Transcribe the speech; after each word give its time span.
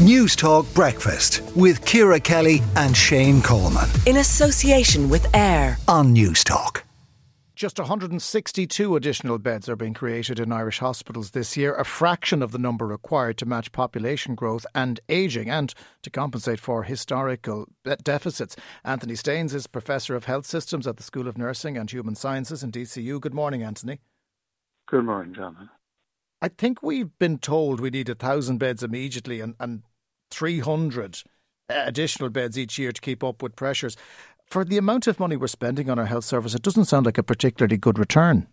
News 0.00 0.36
Talk 0.36 0.72
Breakfast 0.74 1.42
with 1.56 1.84
Ciara 1.84 2.20
Kelly 2.20 2.62
and 2.76 2.96
Shane 2.96 3.42
Coleman. 3.42 3.88
In 4.06 4.18
association 4.18 5.08
with 5.08 5.26
AIR 5.34 5.76
on 5.88 6.12
News 6.12 6.44
Talk. 6.44 6.84
Just 7.56 7.80
162 7.80 8.94
additional 8.94 9.38
beds 9.38 9.68
are 9.68 9.74
being 9.74 9.94
created 9.94 10.38
in 10.38 10.52
Irish 10.52 10.78
hospitals 10.78 11.32
this 11.32 11.56
year, 11.56 11.74
a 11.74 11.84
fraction 11.84 12.44
of 12.44 12.52
the 12.52 12.58
number 12.58 12.86
required 12.86 13.38
to 13.38 13.46
match 13.46 13.72
population 13.72 14.36
growth 14.36 14.64
and 14.72 15.00
ageing 15.08 15.50
and 15.50 15.74
to 16.02 16.10
compensate 16.10 16.60
for 16.60 16.84
historical 16.84 17.66
deficits. 18.04 18.54
Anthony 18.84 19.16
Staines 19.16 19.52
is 19.52 19.66
Professor 19.66 20.14
of 20.14 20.26
Health 20.26 20.46
Systems 20.46 20.86
at 20.86 20.96
the 20.96 21.02
School 21.02 21.26
of 21.26 21.36
Nursing 21.36 21.76
and 21.76 21.90
Human 21.90 22.14
Sciences 22.14 22.62
in 22.62 22.70
DCU. 22.70 23.20
Good 23.20 23.34
morning, 23.34 23.64
Anthony. 23.64 23.98
Good 24.86 25.04
morning, 25.04 25.34
John. 25.34 25.70
I 26.40 26.46
think 26.46 26.84
we've 26.84 27.18
been 27.18 27.38
told 27.38 27.80
we 27.80 27.90
need 27.90 28.08
a 28.08 28.14
thousand 28.14 28.58
beds 28.58 28.84
immediately 28.84 29.40
and, 29.40 29.56
and 29.58 29.82
300 30.38 31.22
uh, 31.68 31.82
additional 31.84 32.30
beds 32.30 32.56
each 32.56 32.78
year 32.78 32.92
to 32.92 33.00
keep 33.00 33.24
up 33.24 33.42
with 33.42 33.56
pressures. 33.56 33.96
For 34.46 34.64
the 34.64 34.78
amount 34.78 35.08
of 35.08 35.18
money 35.18 35.36
we're 35.36 35.48
spending 35.48 35.90
on 35.90 35.98
our 35.98 36.06
health 36.06 36.24
service, 36.24 36.54
it 36.54 36.62
doesn't 36.62 36.84
sound 36.84 37.06
like 37.06 37.18
a 37.18 37.24
particularly 37.24 37.76
good 37.76 37.98
return. 37.98 38.46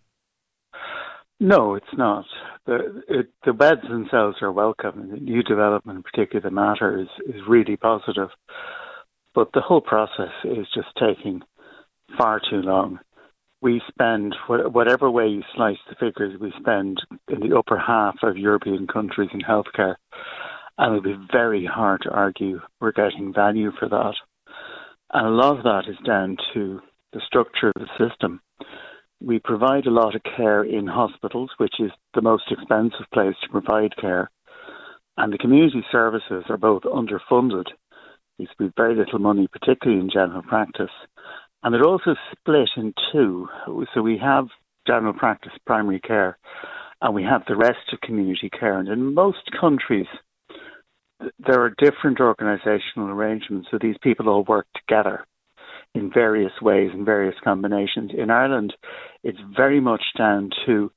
No, 1.38 1.76
it's 1.76 1.86
not. 1.96 2.24
The, 2.66 3.02
it, 3.08 3.28
the 3.44 3.52
beds 3.52 3.82
themselves 3.88 4.38
are 4.42 4.50
welcome. 4.50 5.10
The 5.12 5.18
new 5.18 5.44
development, 5.44 5.98
in 5.98 6.02
particular 6.02 6.40
the 6.40 6.50
Mater, 6.50 7.00
is, 7.00 7.08
is 7.26 7.40
really 7.48 7.76
positive. 7.76 8.30
But 9.32 9.50
the 9.54 9.60
whole 9.60 9.80
process 9.80 10.32
is 10.42 10.66
just 10.74 10.88
taking 10.98 11.42
far 12.18 12.40
too 12.40 12.62
long. 12.62 12.98
We 13.62 13.80
spend, 13.88 14.34
whatever 14.48 15.08
way 15.08 15.28
you 15.28 15.42
slice 15.54 15.78
the 15.88 15.94
figures, 15.94 16.38
we 16.40 16.52
spend 16.58 17.00
in 17.28 17.48
the 17.48 17.56
upper 17.56 17.78
half 17.78 18.16
of 18.22 18.36
European 18.36 18.88
countries 18.88 19.30
in 19.32 19.40
healthcare 19.40 19.94
and 20.78 20.92
it 20.92 20.94
would 20.94 21.04
be 21.04 21.26
very 21.32 21.64
hard 21.64 22.02
to 22.02 22.10
argue 22.10 22.60
we're 22.80 22.92
getting 22.92 23.32
value 23.32 23.70
for 23.78 23.88
that. 23.88 24.14
And 25.12 25.26
a 25.26 25.30
lot 25.30 25.58
of 25.58 25.64
that 25.64 25.84
is 25.88 25.96
down 26.06 26.36
to 26.54 26.80
the 27.12 27.20
structure 27.26 27.72
of 27.74 27.82
the 27.82 28.08
system. 28.08 28.40
We 29.20 29.38
provide 29.38 29.86
a 29.86 29.90
lot 29.90 30.14
of 30.14 30.22
care 30.36 30.62
in 30.62 30.86
hospitals, 30.86 31.50
which 31.56 31.74
is 31.78 31.90
the 32.14 32.20
most 32.20 32.44
expensive 32.50 33.06
place 33.14 33.34
to 33.42 33.48
provide 33.48 33.96
care. 33.96 34.30
And 35.16 35.32
the 35.32 35.38
community 35.38 35.82
services 35.90 36.44
are 36.50 36.58
both 36.58 36.82
underfunded. 36.82 37.66
There's 38.36 38.72
very 38.76 38.94
little 38.94 39.18
money, 39.18 39.48
particularly 39.50 40.02
in 40.02 40.10
general 40.10 40.42
practice. 40.42 40.90
And 41.62 41.72
they're 41.72 41.86
also 41.86 42.14
split 42.32 42.68
in 42.76 42.92
two. 43.12 43.48
So 43.94 44.02
we 44.02 44.18
have 44.18 44.48
general 44.86 45.14
practice 45.14 45.52
primary 45.66 46.00
care, 46.00 46.36
and 47.00 47.14
we 47.14 47.22
have 47.22 47.42
the 47.48 47.56
rest 47.56 47.92
of 47.92 48.00
community 48.02 48.50
care. 48.50 48.78
And 48.78 48.88
in 48.88 49.14
most 49.14 49.50
countries, 49.58 50.06
there 51.38 51.62
are 51.62 51.74
different 51.78 52.20
organizational 52.20 53.08
arrangements, 53.08 53.68
so 53.70 53.78
these 53.80 53.96
people 54.02 54.28
all 54.28 54.44
work 54.44 54.66
together 54.74 55.24
in 55.94 56.10
various 56.12 56.52
ways 56.60 56.90
and 56.92 57.06
various 57.06 57.36
combinations. 57.42 58.10
In 58.16 58.30
Ireland, 58.30 58.74
it's 59.24 59.38
very 59.56 59.80
much 59.80 60.02
down 60.16 60.50
to 60.66 60.92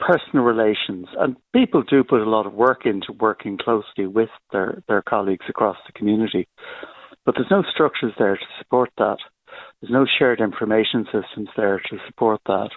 personal 0.00 0.44
relations, 0.44 1.06
and 1.18 1.36
people 1.52 1.82
do 1.82 2.02
put 2.02 2.22
a 2.22 2.30
lot 2.30 2.46
of 2.46 2.54
work 2.54 2.86
into 2.86 3.12
working 3.12 3.58
closely 3.58 4.06
with 4.06 4.30
their, 4.52 4.82
their 4.88 5.02
colleagues 5.02 5.46
across 5.48 5.76
the 5.86 5.92
community. 5.92 6.48
But 7.24 7.34
there's 7.36 7.50
no 7.50 7.62
structures 7.72 8.14
there 8.18 8.36
to 8.36 8.46
support 8.58 8.90
that. 8.98 9.18
There's 9.80 9.92
no 9.92 10.06
shared 10.18 10.40
information 10.40 11.04
systems 11.04 11.48
there 11.56 11.80
to 11.90 11.98
support 12.08 12.40
that. 12.46 12.70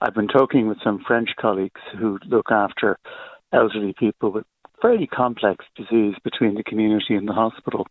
I've 0.00 0.14
been 0.14 0.28
talking 0.28 0.68
with 0.68 0.78
some 0.82 1.02
French 1.06 1.30
colleagues 1.40 1.80
who 1.98 2.18
look 2.26 2.50
after 2.50 2.98
elderly 3.52 3.94
people 3.98 4.32
with 4.32 4.44
fairly 4.84 5.06
complex 5.06 5.64
disease 5.76 6.14
between 6.22 6.54
the 6.56 6.62
community 6.62 7.14
and 7.14 7.26
the 7.26 7.32
hospital. 7.32 7.86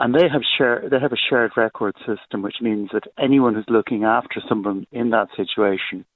And 0.00 0.14
they 0.14 0.26
have 0.32 0.42
share, 0.56 0.84
they 0.90 0.98
have 1.00 1.12
a 1.12 1.24
shared 1.28 1.52
record 1.54 1.94
system, 1.98 2.40
which 2.40 2.62
means 2.62 2.88
that 2.94 3.12
anyone 3.18 3.54
who's 3.54 3.66
looking 3.68 4.04
after 4.04 4.40
someone 4.48 4.86
in 4.90 5.10
that 5.10 5.28
situation 5.36 6.06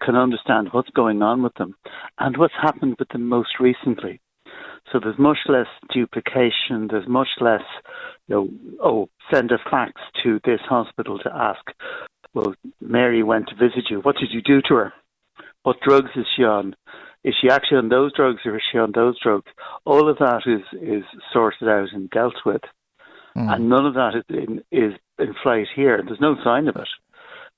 can 0.00 0.16
understand 0.16 0.68
what's 0.70 0.88
going 0.90 1.20
on 1.20 1.42
with 1.42 1.52
them 1.54 1.74
and 2.18 2.38
what's 2.38 2.54
happened 2.62 2.96
with 2.98 3.08
them 3.08 3.28
most 3.28 3.60
recently. 3.60 4.20
So 4.90 4.98
there's 5.02 5.18
much 5.18 5.38
less 5.46 5.66
duplication. 5.92 6.88
There's 6.88 7.08
much 7.08 7.28
less, 7.40 7.62
you 8.28 8.34
know, 8.34 8.48
oh, 8.82 9.08
send 9.30 9.50
a 9.50 9.58
fax 9.70 10.00
to 10.22 10.40
this 10.44 10.60
hospital 10.66 11.18
to 11.18 11.30
ask, 11.34 11.60
well, 12.32 12.54
Mary 12.80 13.22
went 13.22 13.48
to 13.48 13.56
visit 13.56 13.90
you. 13.90 14.00
What 14.00 14.16
did 14.16 14.30
you 14.32 14.40
do 14.40 14.62
to 14.68 14.74
her? 14.76 14.92
What 15.64 15.80
drugs 15.80 16.10
is 16.16 16.26
she 16.34 16.44
on? 16.44 16.76
Is 17.24 17.34
she 17.40 17.48
actually 17.48 17.78
on 17.78 17.88
those 17.88 18.12
drugs 18.14 18.40
or 18.44 18.56
is 18.56 18.62
she 18.70 18.78
on 18.78 18.92
those 18.94 19.18
drugs? 19.20 19.50
All 19.84 20.08
of 20.08 20.18
that 20.18 20.42
is, 20.46 20.62
is 20.80 21.04
sorted 21.32 21.68
out 21.68 21.88
and 21.92 22.10
dealt 22.10 22.36
with. 22.44 22.62
Mm. 23.36 23.54
And 23.54 23.68
none 23.68 23.86
of 23.86 23.94
that 23.94 24.12
is 24.14 24.24
in, 24.28 24.62
is 24.70 24.92
in 25.18 25.34
flight 25.42 25.66
here. 25.74 26.02
There's 26.04 26.20
no 26.20 26.36
sign 26.44 26.68
of 26.68 26.76
it. 26.76 26.88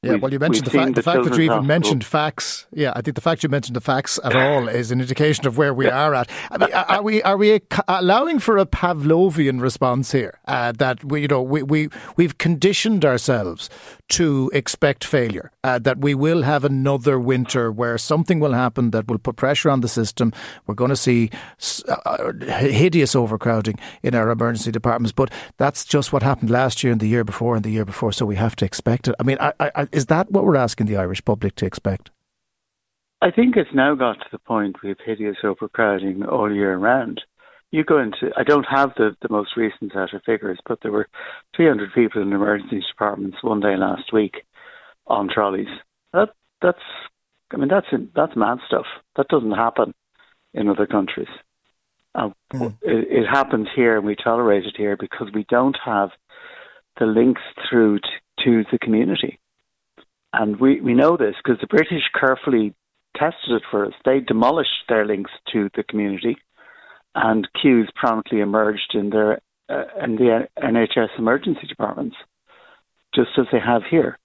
Yeah, 0.03 0.13
we've, 0.13 0.23
well, 0.23 0.33
you 0.33 0.39
mentioned 0.39 0.67
the, 0.67 0.71
fa- 0.71 0.87
the, 0.87 0.93
the 0.93 1.03
fact 1.03 1.25
that 1.25 1.37
you 1.37 1.45
even 1.45 1.67
mentioned 1.67 2.05
fax. 2.05 2.67
Yeah, 2.73 2.93
I 2.95 3.01
think 3.01 3.15
the 3.15 3.21
fact 3.23 3.43
you 3.43 3.49
mentioned 3.49 3.77
the 3.77 3.81
fax 3.81 4.21
at 4.23 4.37
all 4.37 4.69
is 4.69 4.91
an 4.91 5.01
indication 5.01 5.47
of 5.47 5.57
where 5.57 5.73
we 5.73 5.89
are 5.89 6.15
at. 6.15 6.31
I 6.51 6.59
mean, 6.59 6.73
are 6.73 7.03
we 7.03 7.23
are 7.23 7.37
we 7.37 7.61
allowing 7.89 8.39
for 8.39 8.59
a 8.59 8.67
Pavlovian 8.67 9.61
response 9.61 10.13
here? 10.13 10.39
Uh, 10.47 10.73
that 10.73 11.03
we, 11.05 11.23
you 11.23 11.29
know, 11.29 11.43
we 11.43 11.63
we 11.63 11.89
we've 12.17 12.37
conditioned 12.39 13.05
ourselves 13.05 13.71
to 14.11 14.51
expect 14.55 15.03
failure. 15.03 15.51
Uh, 15.65 15.79
that 15.79 15.99
we 15.99 16.15
will 16.15 16.43
have 16.43 16.65
another 16.65 17.19
winter 17.19 17.73
where 17.73 17.99
something 17.99 18.39
will 18.39 18.53
happen 18.53 18.91
that 18.91 19.09
will 19.09 19.19
put 19.19 19.37
pressure 19.37 19.71
on 19.71 19.81
the 19.81 19.89
system. 19.89 20.33
We're 20.67 20.75
going 20.75 20.91
to 20.91 20.97
see 20.97 21.31
uh, 21.89 22.33
hideous 22.61 23.17
overcrowding 23.17 23.79
in 24.03 24.15
our 24.15 24.31
emergency 24.31 24.71
departments, 24.71 25.13
but 25.13 25.31
that's 25.57 25.85
just 25.85 26.13
what 26.13 26.23
happened 26.23 26.51
last 26.51 26.85
year 26.85 26.93
and 26.93 27.01
the 27.01 27.09
year 27.09 27.25
before 27.25 27.57
and 27.57 27.65
the 27.65 27.71
year 27.71 27.85
before. 27.85 28.13
So 28.13 28.25
we 28.27 28.37
have 28.37 28.55
to 28.57 28.65
expect 28.65 29.09
it. 29.09 29.15
I 29.19 29.23
mean, 29.25 29.39
I, 29.41 29.53
I, 29.59 29.86
is 29.93 30.07
that 30.07 30.31
what 30.31 30.45
we're 30.45 30.57
asking 30.57 30.87
the 30.87 30.97
Irish 30.97 31.25
public 31.25 31.55
to 31.57 31.67
expect? 31.67 32.11
I 33.23 33.31
think 33.31 33.57
it's 33.57 33.75
now 33.75 33.95
got 33.95 34.19
to 34.21 34.27
the 34.31 34.39
point 34.39 34.77
we 34.83 34.91
have 34.91 34.99
hideous 35.05 35.39
overcrowding 35.43 36.25
all 36.25 36.53
year 36.53 36.77
round. 36.77 37.23
You 37.71 37.83
go 37.83 37.99
into, 37.99 38.31
I 38.37 38.45
don't 38.45 38.67
have 38.71 38.93
the, 38.97 39.17
the 39.23 39.29
most 39.31 39.57
recent 39.57 39.93
set 39.93 40.15
of 40.15 40.23
figures, 40.25 40.59
but 40.67 40.79
there 40.83 40.93
were 40.93 41.09
300 41.57 41.93
people 41.95 42.23
in 42.23 42.33
emergency 42.33 42.83
departments 42.89 43.39
one 43.43 43.61
day 43.61 43.77
last 43.77 44.13
week 44.13 44.45
on 45.07 45.29
trolleys. 45.29 45.67
That 46.13 46.31
that's, 46.63 46.79
I 47.53 47.57
mean, 47.57 47.69
that's 47.69 47.87
that's 48.15 48.37
mad 48.37 48.59
stuff. 48.67 48.87
That 49.17 49.29
doesn't 49.29 49.53
happen 49.53 49.95
in 50.55 50.69
other 50.69 50.87
countries. 50.87 51.29
Uh, 52.15 52.31
mm. 52.53 52.77
it, 52.83 53.09
it 53.11 53.27
happens 53.27 53.69
here, 53.75 53.97
and 53.97 54.07
we 54.07 54.17
tolerate 54.17 54.65
it 54.65 54.75
here 54.77 54.97
because 54.97 55.29
we 55.35 55.45
don't 55.49 55.77
have 55.85 56.11
the 56.99 57.07
links 57.07 57.43
through 57.69 57.99
to, 57.99 58.09
to 58.45 58.65
the 58.73 58.79
community. 58.79 59.39
And 60.39 60.61
we, 60.61 60.81
we 60.83 60.93
know 60.93 61.17
this 61.17 61.35
because 61.43 61.61
the 61.61 61.67
British 61.67 62.03
carefully 62.19 62.75
tested 63.17 63.53
it 63.53 63.63
for 63.71 63.87
us. 63.87 63.95
They 64.05 64.21
demolished 64.21 64.85
their 64.89 65.07
links 65.07 65.31
to 65.53 65.71
the 65.75 65.83
community, 65.83 66.37
and 67.15 67.49
queues 67.61 67.91
promptly 67.95 68.41
emerged 68.41 68.95
in 68.95 69.11
their 69.11 69.41
uh, 69.69 69.85
in 70.05 70.17
the 70.17 70.47
NHS 70.63 71.19
emergency 71.19 71.67
departments, 71.67 72.17
just 73.15 73.31
as 73.39 73.47
they 73.51 73.59
have 73.59 73.83
here. 73.91 74.19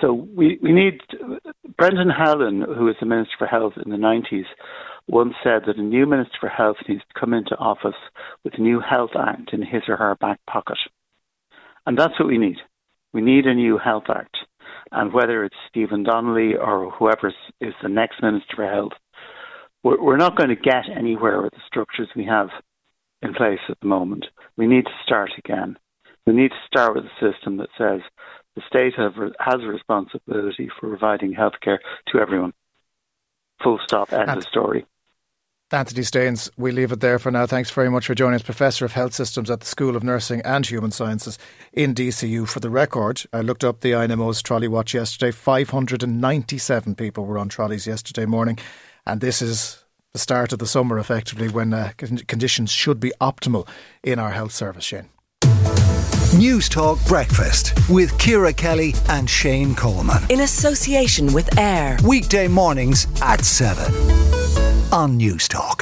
So 0.00 0.12
we, 0.12 0.58
we 0.62 0.72
need 0.72 1.00
Brendan 1.76 2.08
Howlin, 2.10 2.62
who 2.62 2.86
was 2.86 2.96
the 2.98 3.06
Minister 3.06 3.34
for 3.38 3.46
Health 3.46 3.74
in 3.84 3.92
the 3.92 3.98
90s, 3.98 4.46
once 5.06 5.34
said 5.44 5.62
that 5.66 5.76
a 5.76 5.82
new 5.82 6.06
Minister 6.06 6.36
for 6.40 6.48
Health 6.48 6.78
needs 6.88 7.02
to 7.02 7.20
come 7.20 7.34
into 7.34 7.54
office 7.56 8.00
with 8.42 8.54
a 8.54 8.60
new 8.60 8.80
Health 8.80 9.10
Act 9.16 9.52
in 9.52 9.60
his 9.60 9.82
or 9.86 9.96
her 9.96 10.16
back 10.16 10.40
pocket. 10.50 10.78
And 11.86 11.96
that's 11.96 12.18
what 12.18 12.28
we 12.28 12.38
need. 12.38 12.56
We 13.12 13.20
need 13.20 13.46
a 13.46 13.54
new 13.54 13.78
Health 13.78 14.04
Act. 14.08 14.36
And 14.92 15.12
whether 15.12 15.44
it's 15.44 15.56
Stephen 15.68 16.02
Donnelly 16.02 16.54
or 16.54 16.90
whoever 16.90 17.32
is 17.60 17.74
the 17.82 17.88
next 17.88 18.22
Minister 18.22 18.54
for 18.56 18.68
Health, 18.68 18.92
we're 19.82 20.16
not 20.16 20.36
going 20.36 20.50
to 20.50 20.56
get 20.56 20.84
anywhere 20.96 21.42
with 21.42 21.52
the 21.52 21.60
structures 21.66 22.08
we 22.14 22.24
have 22.26 22.48
in 23.20 23.34
place 23.34 23.58
at 23.68 23.78
the 23.80 23.88
moment. 23.88 24.26
We 24.56 24.66
need 24.66 24.84
to 24.84 24.92
start 25.04 25.30
again. 25.38 25.76
We 26.26 26.34
need 26.34 26.50
to 26.50 26.66
start 26.66 26.94
with 26.94 27.04
a 27.04 27.32
system 27.32 27.56
that 27.56 27.70
says 27.76 28.00
the 28.54 28.62
state 28.68 28.94
have, 28.96 29.14
has 29.38 29.62
a 29.62 29.66
responsibility 29.66 30.68
for 30.68 30.88
providing 30.88 31.34
healthcare 31.34 31.78
to 32.08 32.18
everyone. 32.20 32.52
Full 33.62 33.80
stop. 33.84 34.12
End 34.12 34.30
of 34.30 34.44
story. 34.44 34.86
Anthony 35.72 36.02
Staines, 36.02 36.50
we 36.56 36.70
leave 36.70 36.92
it 36.92 37.00
there 37.00 37.18
for 37.18 37.30
now. 37.30 37.46
Thanks 37.46 37.70
very 37.70 37.90
much 37.90 38.06
for 38.06 38.14
joining 38.14 38.34
us, 38.34 38.42
Professor 38.42 38.84
of 38.84 38.92
Health 38.92 39.14
Systems 39.14 39.50
at 39.50 39.60
the 39.60 39.66
School 39.66 39.96
of 39.96 40.02
Nursing 40.02 40.42
and 40.42 40.66
Human 40.66 40.90
Sciences 40.90 41.38
in 41.72 41.94
DCU. 41.94 42.46
For 42.46 42.60
the 42.60 42.70
record, 42.70 43.22
I 43.32 43.40
looked 43.40 43.64
up 43.64 43.80
the 43.80 43.92
INMO's 43.92 44.42
trolley 44.42 44.68
watch 44.68 44.94
yesterday. 44.94 45.30
597 45.30 46.94
people 46.94 47.24
were 47.24 47.38
on 47.38 47.48
trolleys 47.48 47.86
yesterday 47.86 48.26
morning, 48.26 48.58
and 49.06 49.20
this 49.20 49.40
is 49.40 49.82
the 50.12 50.18
start 50.18 50.52
of 50.52 50.58
the 50.58 50.66
summer, 50.66 50.98
effectively, 50.98 51.48
when 51.48 51.72
uh, 51.72 51.92
conditions 51.96 52.70
should 52.70 53.00
be 53.00 53.12
optimal 53.20 53.66
in 54.02 54.18
our 54.18 54.30
health 54.30 54.52
service, 54.52 54.84
Shane. 54.84 55.08
News 56.36 56.68
Talk 56.68 56.98
Breakfast 57.06 57.72
with 57.90 58.18
Ciara 58.18 58.52
Kelly 58.52 58.94
and 59.08 59.28
Shane 59.28 59.74
Coleman. 59.74 60.22
In 60.30 60.40
association 60.40 61.32
with 61.32 61.58
AIR. 61.58 61.98
Weekday 62.04 62.48
mornings 62.48 63.06
at 63.20 63.44
7 63.44 64.31
on 64.92 65.16
News 65.16 65.48
Talk. 65.48 65.81